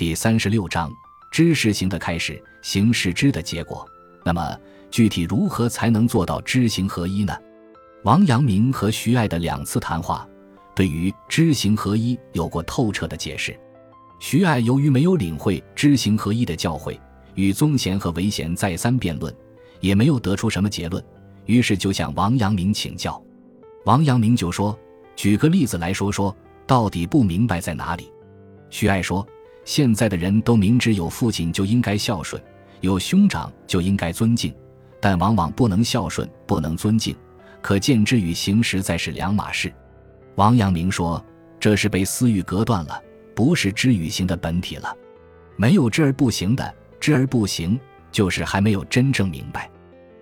[0.00, 0.90] 第三十六章：
[1.30, 3.86] 知识行的开始，行是知的结果。
[4.24, 4.58] 那么，
[4.90, 7.36] 具体如何才能做到知行合一呢？
[8.02, 10.26] 王阳明和徐爱的两次谈话，
[10.74, 13.54] 对于知行合一有过透彻的解释。
[14.18, 16.98] 徐爱由于没有领会知行合一的教诲，
[17.34, 19.30] 与宗贤和韦贤再三辩论，
[19.80, 21.04] 也没有得出什么结论，
[21.44, 23.22] 于是就向王阳明请教。
[23.84, 24.74] 王阳明就说
[25.14, 26.34] ：“举个例子来说说，
[26.66, 28.10] 到底不明白在哪里？”
[28.70, 29.26] 徐爱说
[29.64, 32.42] ：“现在的人都明知有父亲就应该孝顺，
[32.80, 34.52] 有兄长就应该尊敬，
[35.00, 37.14] 但往往不能孝顺，不能尊敬。”
[37.62, 39.70] 可见之与行实在是两码事。
[40.36, 41.22] 王阳明说
[41.60, 42.98] ：“这是被私欲隔断了，
[43.34, 44.96] 不是知与行的本体了。
[45.56, 47.78] 没有知而不行的，知而不行，
[48.10, 49.70] 就是还没有真正明白。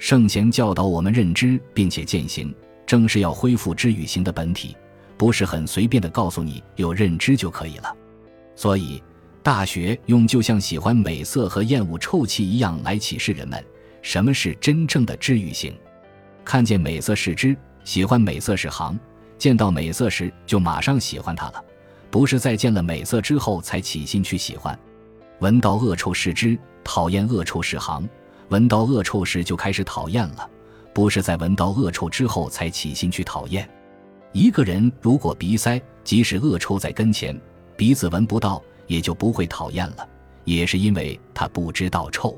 [0.00, 2.52] 圣贤教导我们认知并且践行，
[2.84, 4.76] 正是要恢复知与行的本体，
[5.16, 7.94] 不是很随便的告诉你有认知就可以了。
[8.56, 8.98] 所以，
[9.42, 13.62] 《大学》用就像喜欢美色和厌恶臭气一样来启示人们，
[14.02, 15.74] 什么是真正的治愈性。”
[16.44, 18.98] 看见美色是知，喜欢美色是行。
[19.38, 21.64] 见到美色时就马上喜欢它了，
[22.10, 24.78] 不是在见了美色之后才起心去喜欢。
[25.38, 28.06] 闻到恶臭是知，讨厌恶臭是行。
[28.50, 30.46] 闻到恶臭时就开始讨厌了，
[30.92, 33.66] 不是在闻到恶臭之后才起心去讨厌。
[34.32, 37.40] 一个人如果鼻塞，即使恶臭在跟前，
[37.76, 40.08] 鼻子闻不到，也就不会讨厌了，
[40.44, 42.36] 也是因为他不知道臭。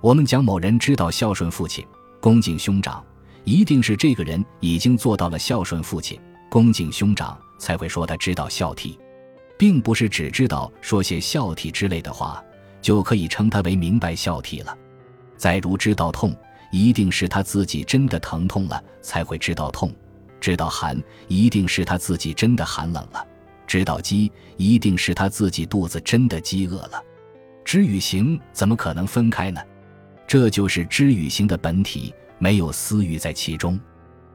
[0.00, 1.86] 我们讲某人知道孝顺父亲，
[2.20, 3.02] 恭敬兄长。
[3.44, 6.20] 一定是这个人已经做到了孝顺父亲、
[6.50, 8.98] 恭敬兄长，才会说他知道孝悌，
[9.56, 12.42] 并不是只知道说些孝悌之类的话，
[12.82, 14.76] 就可以称他为明白孝悌了。
[15.36, 16.34] 再如知道痛，
[16.72, 19.88] 一定是他自己真的疼痛了才会知道痛；
[20.40, 23.24] 知道寒，一定是他自己真的寒冷了；
[23.66, 27.02] 知道饥，一定是他自己肚子真的饥饿了。
[27.64, 29.60] 知与行怎么可能分开呢？
[30.26, 32.14] 这就是知与行的本体。
[32.38, 33.80] 没有私欲在其中，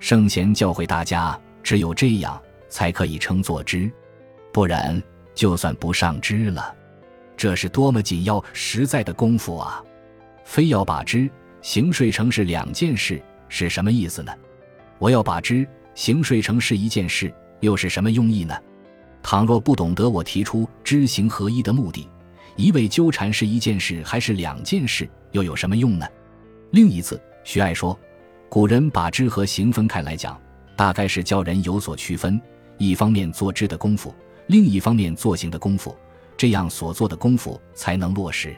[0.00, 2.40] 圣贤教诲大家，只有这样
[2.70, 3.92] 才可以称作知，
[4.50, 5.00] 不然
[5.34, 6.74] 就算不上知了。
[7.36, 9.84] 这是多么紧要实在的功夫啊！
[10.44, 14.32] 非要把知行睡成是两件事，是什么意思呢？
[14.98, 18.56] 我要把知行睡成是一件事，又是什么用意呢？
[19.22, 22.08] 倘若不懂得我提出知行合一的目的，
[22.56, 26.06] 一味纠缠是一件事还是两件事，又有什么用呢？
[26.70, 27.20] 另一次。
[27.44, 27.98] 徐爱说，
[28.48, 30.40] 古人把知和行分开来讲，
[30.76, 32.40] 大概是教人有所区分：
[32.78, 34.14] 一方面做知的功夫，
[34.46, 35.96] 另一方面做行的功夫，
[36.36, 38.54] 这样所做的功夫才能落实。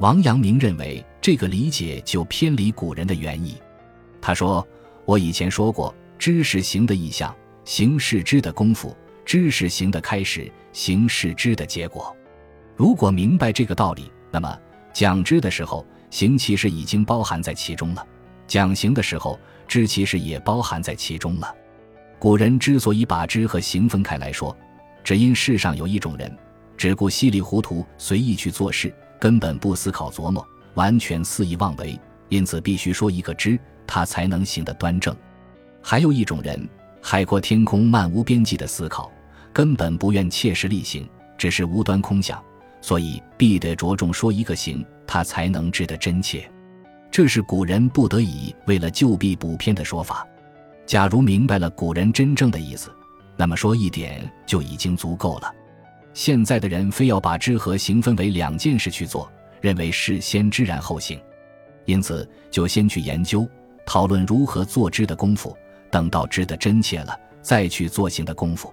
[0.00, 3.56] 王阳明认为这个理解就偏离古人的原意。
[4.20, 4.66] 他说
[5.06, 7.32] ：“我以前说过，知是行的意象，
[7.64, 8.96] 行是知的功夫，
[9.28, 12.16] 知是行的开始，行是知的结果。
[12.74, 14.58] 如果明白这个道理，那么
[14.94, 18.02] 讲知的时候。”行其实已经包含在其中了，
[18.46, 21.54] 讲行的时候，知其实也包含在其中了。
[22.18, 24.56] 古人之所以把知和行分开来说，
[25.04, 26.34] 只因世上有一种人，
[26.78, 28.90] 只顾稀里糊涂随意去做事，
[29.20, 32.00] 根本不思考琢磨，完全肆意妄为，
[32.30, 35.14] 因此必须说一个知，他才能行得端正。
[35.82, 36.66] 还有一种人，
[37.02, 39.12] 海阔天空、漫无边际的思考，
[39.58, 41.04] 根本不愿切实力行，
[41.36, 42.40] 只是无端空想。
[42.80, 46.48] 所以必得着重说一个行，他才能知得真切。
[47.10, 50.24] 这是古人不得已为了救弊补偏的说法。
[50.86, 52.94] 假如明白了古人真正的意思，
[53.36, 55.52] 那么说一点就已经足够了。
[56.14, 59.28] 现在的人非要把知和行分为两件事去做，
[59.60, 61.20] 认为是先知然后行，
[61.84, 63.44] 因此就先去研究
[63.84, 65.52] 讨论如何做知的功夫，
[65.90, 68.72] 等到知的真切了，再去做行的功夫。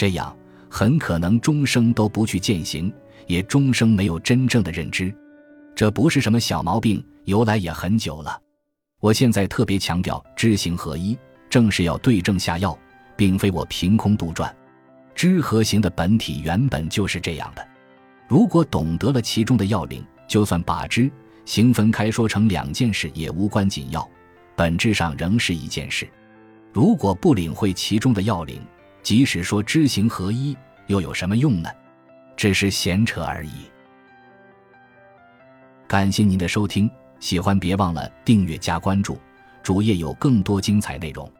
[0.00, 0.34] 这样
[0.70, 2.90] 很可能终生都不去践行。
[3.26, 5.14] 也终生没有真正的认知，
[5.76, 8.40] 这不是什么小毛病，由来也很久了。
[8.98, 11.16] 我现在特别强调知行合一，
[11.50, 12.76] 正是要对症下药，
[13.14, 14.50] 并非我凭空杜撰。
[15.14, 17.64] 知和行的本体原本就是这样的。
[18.26, 21.08] 如果懂得了其中的要领，就算把知
[21.44, 24.08] 行分开说成两件事，也无关紧要，
[24.56, 26.08] 本质上仍是一件事。
[26.72, 28.60] 如果不领会其中的要领，
[29.02, 30.56] 即使说知行合一，
[30.86, 31.70] 又有什么用呢？
[32.36, 33.50] 只是闲扯而已。
[35.86, 39.18] 感谢您的收听，喜欢别忘了订阅加关注，
[39.62, 41.30] 主页有更多精彩内容。